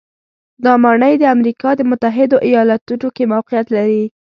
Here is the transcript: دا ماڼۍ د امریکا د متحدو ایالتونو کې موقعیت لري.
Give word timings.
دا 0.63 0.73
ماڼۍ 0.83 1.13
د 1.19 1.23
امریکا 1.35 1.69
د 1.75 1.81
متحدو 1.91 2.37
ایالتونو 2.47 3.07
کې 3.15 3.23
موقعیت 3.33 3.67
لري. 3.75 4.03